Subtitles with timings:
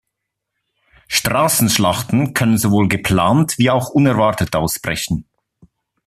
[1.09, 5.27] Straßenschlachten können sowohl geplant wie auch unerwartet ausbrechen.